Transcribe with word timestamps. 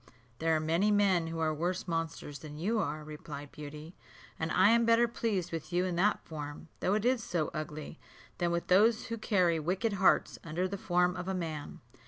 "There 0.39 0.55
are 0.55 0.59
many 0.59 0.89
men 0.89 1.27
who 1.27 1.37
are 1.37 1.53
worse 1.53 1.87
monsters 1.87 2.39
than 2.39 2.57
you 2.57 2.79
are," 2.79 3.03
replied 3.03 3.51
Beauty; 3.51 3.93
"and 4.39 4.51
I 4.51 4.71
am 4.71 4.83
better 4.83 5.07
pleased 5.07 5.51
with 5.51 5.71
you 5.71 5.85
in 5.85 5.95
that 5.97 6.25
form, 6.25 6.69
though 6.79 6.95
it 6.95 7.05
is 7.05 7.23
so 7.23 7.51
ugly, 7.53 7.99
than 8.39 8.49
with 8.49 8.65
those 8.65 9.09
who 9.09 9.17
carry 9.19 9.59
wicked 9.59 9.93
hearts 9.93 10.39
under 10.43 10.67
the 10.67 10.75
form 10.75 11.15
of 11.15 11.27
a 11.27 11.35
man." 11.35 11.81